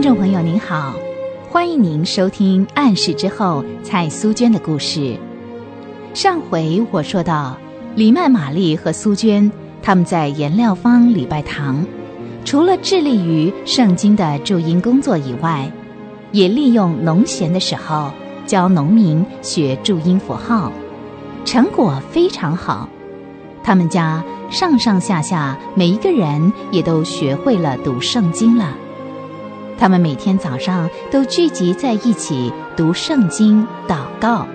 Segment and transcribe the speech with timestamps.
[0.00, 0.94] 听众朋友您好，
[1.50, 5.14] 欢迎您收听《暗示之后》蔡苏娟的故事。
[6.14, 7.54] 上回我说到，
[7.96, 11.84] 李曼玛丽和苏娟他们在颜料坊礼拜堂，
[12.46, 15.70] 除了致力于圣经的注音工作以外，
[16.32, 18.10] 也利用农闲的时候
[18.46, 20.72] 教农民学注音符号，
[21.44, 22.88] 成果非常好。
[23.62, 28.74] 他们家上上下下每一个人也都学会了读圣经了。
[29.80, 34.46] 他们每天早上都聚集在一起读圣经、祷告。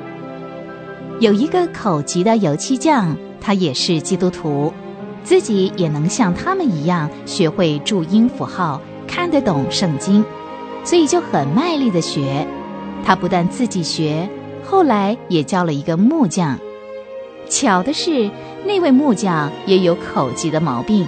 [1.19, 4.71] 有一个口疾的油漆匠，他也是基督徒，
[5.23, 10.23] 自己也能像他们一样学会注音符号，看得懂圣经，
[10.83, 12.45] 所以就很卖力的学。
[13.03, 14.29] 他不但自己学，
[14.63, 16.59] 后来也教了一个木匠。
[17.49, 18.29] 巧的是，
[18.63, 21.07] 那位木匠也有口疾的毛病。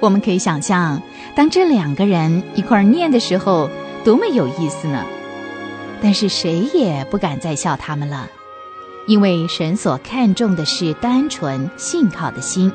[0.00, 1.00] 我们可以想象，
[1.36, 3.68] 当这两个人一块儿念的时候，
[4.02, 5.04] 多么有意思呢！
[6.00, 8.26] 但是谁也不敢再笑他们了，
[9.06, 12.72] 因为神所看重的是单纯信靠的心。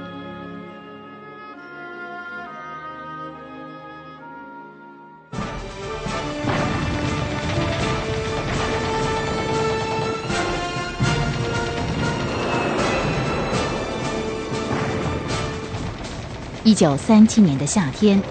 [16.64, 18.22] 一九三七年的夏天，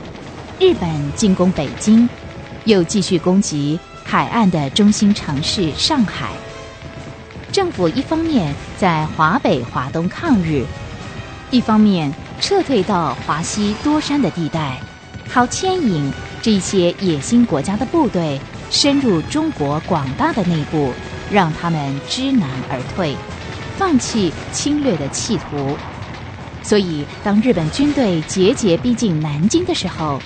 [0.61, 2.07] 日本进攻北京，
[2.67, 6.33] 又继续攻击海岸的中心城市上海。
[7.51, 10.67] 政府一方面在华北、华东抗日，
[11.51, 14.79] 一方面撤退到华西多山的地带，
[15.31, 18.39] 好牵引这些野心国家的部队
[18.71, 20.93] 深入中国广大的内部，
[21.31, 23.17] 让他们知难而退，
[23.79, 25.75] 放弃侵略的企图。
[26.63, 30.21] 所以，当日本军队节节逼近南京的时候，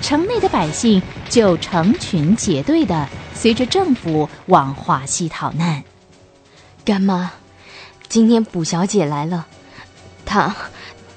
[0.00, 5.82] 城内的百姓就成群结队的随着政府往华西逃难。
[6.84, 7.32] 干妈，
[8.08, 9.46] 今天卜小姐来了，
[10.24, 10.54] 她，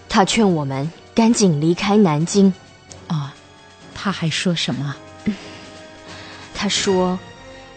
[0.10, 2.54] 她劝我们赶紧离开南京。
[3.08, 3.30] 哦，
[3.96, 4.96] 她还说什么？
[6.54, 7.18] 她说，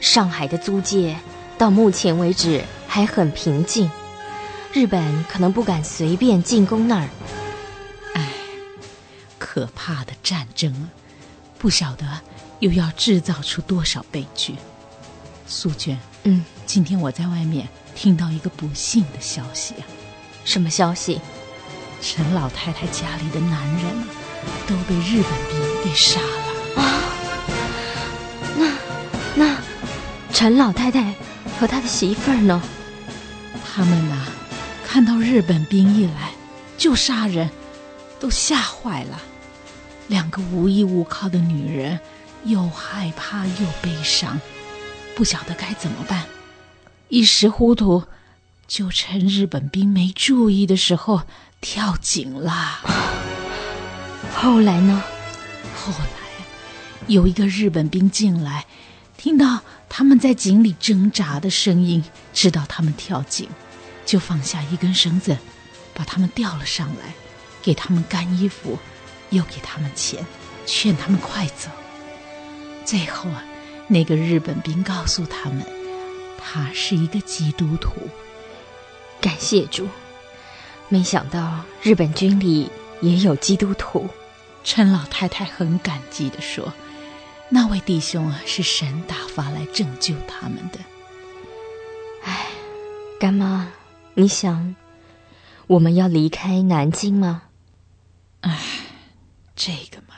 [0.01, 1.17] 上海的租界
[1.57, 3.89] 到目前为止还很平静。
[4.73, 7.09] 日本可能不敢随便进攻那儿。
[9.55, 10.91] 唉，可怕的战争啊，
[11.59, 12.05] 不晓得
[12.59, 14.57] 又要制造出多少悲剧。
[15.47, 19.87] 素娟，嗯，今天我在外面听到一个不幸的消息啊。
[20.45, 21.21] 什么消息？
[22.03, 24.05] 陈老太太家里的男人
[24.67, 26.85] 都被日本兵给杀了啊！
[28.57, 28.73] 那
[29.37, 29.57] 那
[30.33, 31.15] 陈老太太
[31.61, 32.61] 和他的媳妇儿呢？
[33.65, 34.27] 他们呐？
[34.85, 36.33] 看到日本兵一来，
[36.77, 37.49] 就杀人，
[38.19, 39.23] 都吓坏了。
[40.09, 42.01] 两个无依无靠的女人，
[42.45, 44.41] 又害怕又悲伤，
[45.15, 46.27] 不晓得该怎么办。
[47.09, 48.05] 一时糊涂，
[48.67, 51.23] 就趁日本兵没注意的时候
[51.61, 52.81] 跳井了。
[54.35, 55.03] 后来呢？
[55.77, 56.47] 后来，
[57.07, 58.67] 有一个日本兵进来，
[59.17, 63.49] 听到他们在井里挣扎的声音，知道他们跳井。
[64.05, 65.39] 就放下一根绳子，
[65.95, 67.15] 把他们吊了上来，
[67.63, 68.79] 给他们干衣服，
[69.35, 70.25] 又给他们钱，
[70.65, 71.71] 劝他们快走。
[72.85, 73.45] 最后啊，
[73.89, 75.65] 那个日本兵告诉他们，
[76.39, 77.93] 他是一个基督徒。
[79.21, 79.89] 感谢主，
[80.89, 84.09] 没想到日本军里也有基督徒。
[84.63, 86.73] 陈老太太很感激地说
[87.51, 90.79] ：“那位弟兄啊，是神打发来拯救他们的。”
[92.25, 92.47] 哎，
[93.19, 93.69] 干妈。
[94.15, 94.77] 你想，
[95.67, 97.43] 我们要离开南京吗？
[99.65, 100.15] 唉，这个嘛，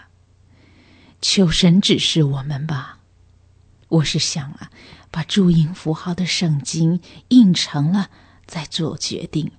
[1.21, 2.99] 求神指示我们吧。
[3.89, 4.73] 我是想啊，
[5.12, 8.10] 把注音符号的圣经印成了
[8.45, 9.53] 再做决定。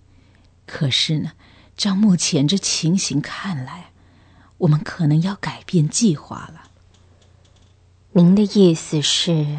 [0.65, 1.31] 可是呢，
[1.77, 3.91] 照目前这情形看来，
[4.57, 6.63] 我们可能要改变计划了。
[8.11, 9.55] 您的意思是，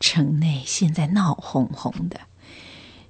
[0.00, 2.22] 城内现在闹哄哄的。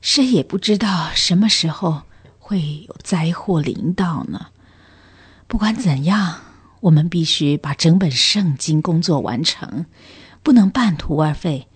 [0.03, 2.03] 谁也不知道什么时候
[2.39, 4.51] 会有灾祸临到呢。
[5.47, 6.41] 不管怎样，
[6.81, 9.87] 我们必须把整本圣经工作完成，
[10.43, 11.69] 不能半途而废。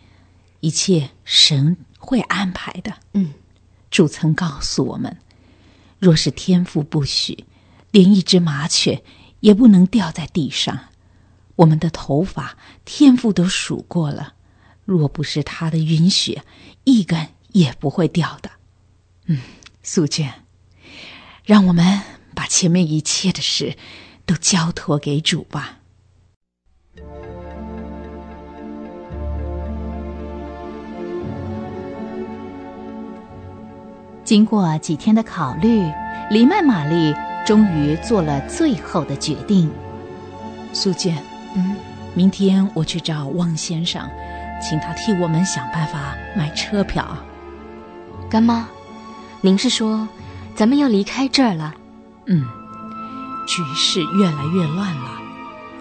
[0.61, 2.93] 一切神会安排的。
[3.15, 3.33] 嗯，
[3.91, 5.17] 主曾告诉我们：
[5.99, 7.45] 若是天父不许，
[7.91, 9.03] 连一只麻雀
[9.41, 10.79] 也不能掉在地上。
[11.57, 14.35] 我们的头发，天父都数过了，
[14.85, 16.41] 若不是他的允许，
[16.85, 17.29] 一根。
[17.53, 18.51] 也不会掉的，
[19.25, 19.41] 嗯，
[19.83, 20.33] 素娟，
[21.45, 22.01] 让我们
[22.41, 23.77] 把前面一切的事
[24.25, 25.77] 都交托给主吧。
[34.25, 35.87] 经过几天的考虑
[36.31, 37.15] 黎麦玛丽
[37.45, 39.71] 终于做了最后的决定。
[40.73, 41.23] 苏建
[41.55, 41.77] 嗯？
[42.15, 44.03] 明天我去找汪先生
[44.63, 47.07] 请他替我们想办法买车票。
[48.31, 48.67] 干妈
[49.43, 50.09] 您是说
[50.55, 51.75] 咱们要离开这儿了？
[52.33, 52.47] 嗯，
[53.45, 55.21] 局势越来越乱了，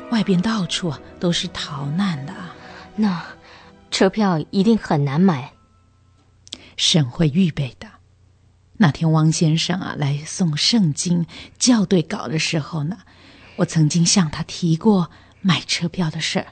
[0.09, 2.33] 外边到处都是逃难的，
[2.95, 3.23] 那
[3.91, 5.53] 车票一定很难买。
[6.75, 7.87] 神会预备的。
[8.77, 11.27] 那天汪先生啊来送圣经
[11.59, 12.97] 校对稿的时候呢，
[13.57, 15.11] 我曾经向他提过
[15.41, 16.47] 买车票的事儿。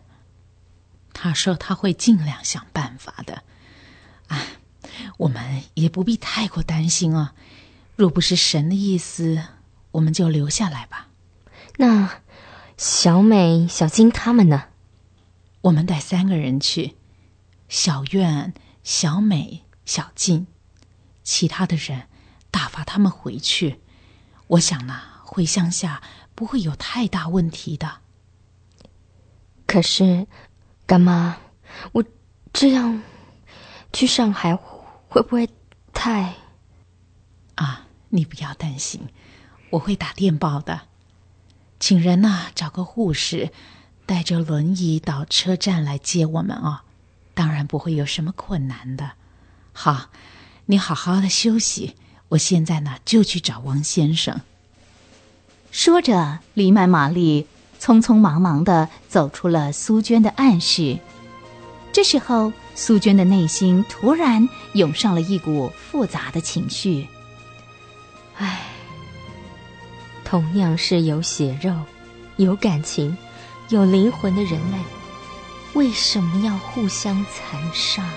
[1.11, 3.41] 他说他会尽量想办法的。
[4.27, 4.43] 啊，
[5.17, 7.33] 我们也不必太过担心啊。
[7.95, 9.41] 若不是神的意思，
[9.97, 11.09] 我们就留下来吧。
[11.77, 12.21] 那
[12.77, 14.65] 小美、小金他们呢？
[15.61, 16.95] 我们带三个人去，
[17.67, 18.53] 小苑、
[18.83, 20.45] 小美、小金，
[21.23, 22.07] 其他的人
[22.51, 23.81] 打发他们回去。
[24.45, 26.03] 我想呢，回乡下
[26.35, 28.01] 不会有太大问题的。
[29.65, 30.27] 可是，
[30.85, 31.37] 干妈，
[31.91, 32.03] 我
[32.53, 33.01] 这样
[33.91, 35.49] 去上海会不会
[35.91, 36.35] 太……
[37.55, 39.09] 啊，你不要担心，
[39.71, 40.81] 我会打电报的，
[41.79, 43.51] 请人呐找个护士，
[44.05, 46.79] 带着轮椅到车站来接我们哦。
[47.33, 49.11] 当然不会有什么困难的。
[49.73, 50.09] 好，
[50.65, 51.95] 你好好的休息，
[52.29, 54.41] 我现在呢就去找王先生。
[55.69, 57.45] 说着，黎曼玛丽
[57.79, 60.97] 匆匆忙忙的走出了苏娟的暗室。
[61.91, 67.07] 这时候，苏娟的内心突然涌上了一股复杂的情绪。
[68.37, 68.66] 唉，
[70.29, 71.71] 同样是有血肉、
[72.35, 73.17] 有感情、
[73.69, 74.77] 有灵魂的人类，
[75.73, 78.11] 为什么要互相残杀呢？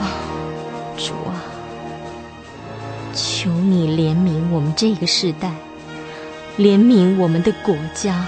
[0.00, 0.08] 啊，
[0.96, 1.36] 主啊，
[3.12, 5.52] 求你怜悯我们这个时代，
[6.56, 8.26] 怜悯我们的国家。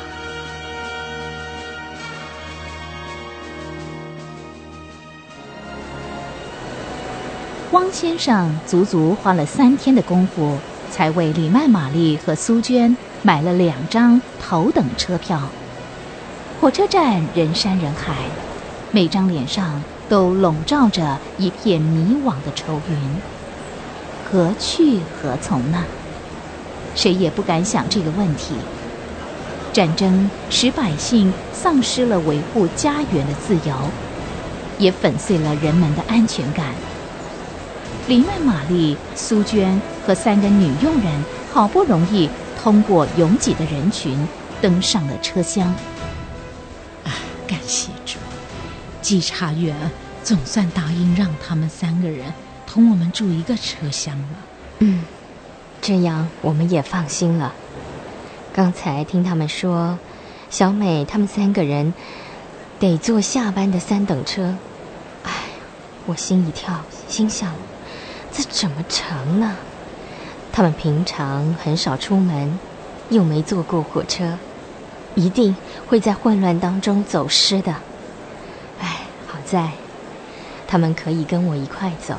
[7.71, 10.59] 汪先生足足花了三天的功夫，
[10.91, 15.49] 才为李曼玛丽和苏娟买了两张头等车票。
[16.61, 18.15] 火车站人山人海，
[18.91, 22.99] 每张脸上都笼罩着一片迷惘的愁云。
[24.31, 25.85] 何去何从呢？
[26.95, 28.55] 谁也不敢想这个问题。
[29.73, 33.75] 战争使百姓丧失了维护家园的自由，
[34.79, 36.67] 也粉碎了人们的安全感。
[38.09, 42.29] 黎曼玛丽、苏娟和三个女佣人好不容易
[42.61, 44.19] 通过拥挤的人群，
[44.61, 45.69] 登上了车厢。
[47.05, 47.15] 啊，
[47.47, 48.19] 感谢主！
[49.01, 49.77] 稽查员
[50.25, 52.35] 总算答应让他们三个人
[52.67, 54.27] 同我们住一个车厢了。
[54.81, 55.05] 嗯，
[55.81, 57.55] 这样我们也放心了。
[58.53, 59.97] 刚才听他们说，
[60.51, 61.95] 小美他们三个人
[62.81, 64.57] 得坐下班的三等车。
[65.23, 65.31] 哎，
[66.07, 67.55] 我心一跳，心想。
[68.33, 69.55] 这怎么成呢？
[70.61, 72.59] 他们平常很少出门，
[73.09, 74.37] 又没坐过火车，
[75.14, 77.75] 一定会在混乱当中走失的。
[78.79, 79.71] 哎，好在
[80.67, 82.14] 他们可以跟我一块走。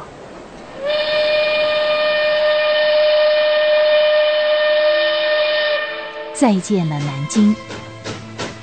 [6.33, 7.55] 再见了，南京。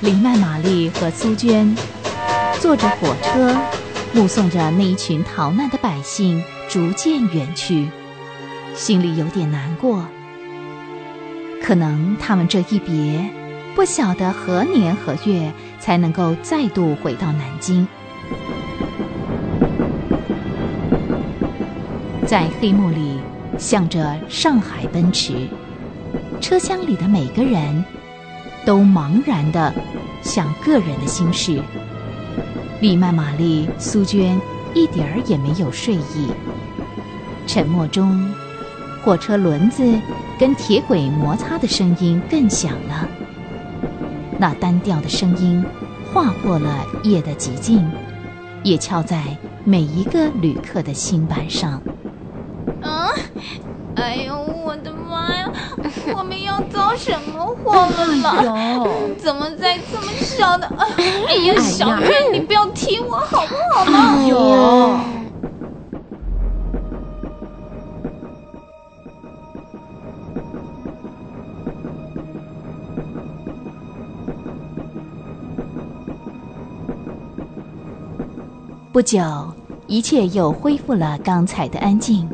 [0.00, 1.72] 林曼玛丽和苏娟
[2.58, 3.56] 坐着火车，
[4.12, 6.42] 目送着那一群逃难的百姓。
[6.68, 7.88] 逐渐远去，
[8.78, 10.06] 心里有点难过。
[11.60, 13.28] 可能他们这一别，
[13.74, 17.86] 不晓得何年何月才能够再度回到南京。
[22.24, 23.18] 在黑幕里，
[23.58, 25.48] 向着上海奔驰，
[26.40, 27.84] 车厢里的每个人
[28.64, 29.74] 都茫然的
[30.22, 31.60] 想个人的心事。
[32.80, 34.40] 丽曼、玛丽、苏娟
[34.72, 36.30] 一点儿也没有睡意。
[37.44, 38.30] 沉默中，
[39.08, 39.82] 火车轮子
[40.38, 43.08] 跟铁轨摩擦的声音更响了。
[44.38, 45.64] 那单调的声音
[46.12, 47.90] 划破了夜的寂静，
[48.62, 49.22] 也敲在
[49.64, 51.80] 每一个旅客的心板上。
[52.82, 53.08] 啊！
[53.94, 55.50] 哎呦，我的妈呀！
[56.14, 57.72] 我们要遭什么祸
[58.22, 58.86] 了？
[59.16, 60.70] 怎么在这么小的……
[60.98, 64.16] 哎呀，小月，你不要踢我好不好嘛？
[64.18, 65.17] 哎呦！
[78.98, 79.22] 不久，
[79.86, 82.28] 一切又恢复了刚才的安静。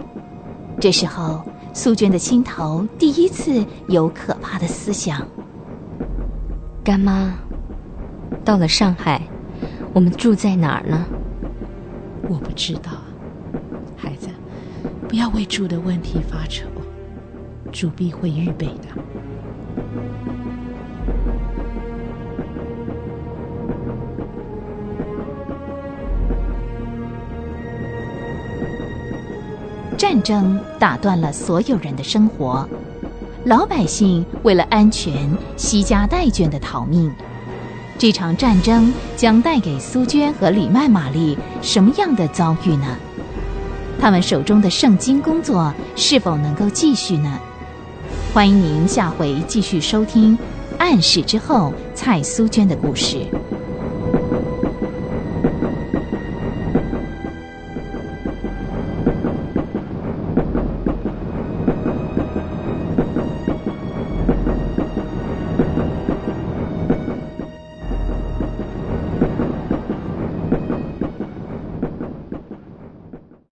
[0.81, 1.45] 这时候，
[1.75, 5.29] 苏娟的心头第一次有可怕的思想。
[6.83, 7.37] 干妈，
[8.47, 9.21] 到了上海，
[9.93, 11.05] 我们住在哪儿呢？
[12.31, 12.93] 我不知道，
[13.95, 14.29] 孩子，
[15.07, 16.67] 不要为住的问题发愁，
[17.71, 18.89] 主必会预备的。
[30.25, 32.69] 争打断了所有人的生活，
[33.45, 37.13] 老百姓为了安全，惜家带眷的逃命。
[37.97, 42.97] 这场战争将带给苏娟和李曼玛丽什么样的遭遇呢？
[44.01, 47.39] 他们手中的圣经工作是否能够继续呢？
[48.33, 50.37] 欢迎您下回继续收听
[50.79, 53.25] 《暗示之后》蔡苏娟的故事。